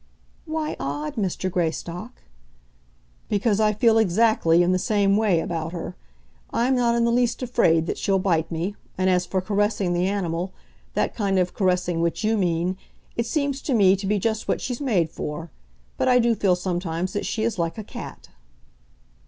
"Why 0.45 0.75
odd, 0.79 1.13
Mr. 1.13 1.47
Greystock?" 1.51 2.23
"Because 3.29 3.59
I 3.59 3.71
feel 3.71 3.99
exactly 3.99 4.63
in 4.63 4.71
the 4.71 4.79
same 4.79 5.15
way 5.15 5.39
about 5.39 5.73
her. 5.73 5.95
I 6.49 6.65
am 6.67 6.75
not 6.75 6.95
in 6.95 7.05
the 7.05 7.11
least 7.11 7.43
afraid 7.43 7.85
that 7.85 7.99
she'll 7.99 8.17
bite 8.17 8.51
me; 8.51 8.75
and 8.97 9.11
as 9.11 9.27
for 9.27 9.41
caressing 9.41 9.93
the 9.93 10.07
animal, 10.07 10.53
that 10.95 11.13
kind 11.13 11.37
of 11.37 11.53
caressing 11.53 12.01
which 12.01 12.23
you 12.23 12.35
mean, 12.35 12.77
it 13.15 13.27
seems 13.27 13.61
to 13.61 13.75
me 13.75 13.95
to 13.95 14.07
be 14.07 14.17
just 14.17 14.47
what 14.47 14.59
she's 14.59 14.81
made 14.81 15.11
for. 15.11 15.51
But, 15.97 16.07
I 16.07 16.17
do 16.17 16.33
feel 16.33 16.55
sometimes, 16.55 17.13
that 17.13 17.27
she 17.27 17.43
is 17.43 17.59
like 17.59 17.77
a 17.77 17.83
cat." 17.83 18.29